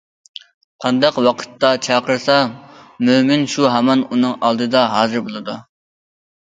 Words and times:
قانداق 0.85 1.19
ۋاقىتتا 1.27 1.71
چاقىرسا 1.89 2.39
مۆمىن 3.11 3.47
شۇ 3.57 3.71
ھامان 3.77 4.03
ئۇنىڭ 4.09 4.35
ئالدىدا 4.49 4.87
ھازىر 4.97 5.27
بولىدۇ. 5.31 5.63